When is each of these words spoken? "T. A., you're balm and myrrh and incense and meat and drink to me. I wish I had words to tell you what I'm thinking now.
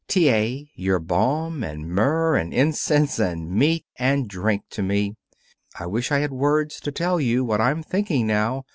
"T. 0.07 0.31
A., 0.31 0.67
you're 0.73 0.97
balm 0.97 1.63
and 1.63 1.85
myrrh 1.87 2.33
and 2.35 2.51
incense 2.51 3.19
and 3.19 3.51
meat 3.51 3.85
and 3.99 4.27
drink 4.27 4.63
to 4.71 4.81
me. 4.81 5.13
I 5.79 5.85
wish 5.85 6.11
I 6.11 6.17
had 6.21 6.31
words 6.31 6.79
to 6.79 6.91
tell 6.91 7.21
you 7.21 7.45
what 7.45 7.61
I'm 7.61 7.83
thinking 7.83 8.25
now. 8.25 8.63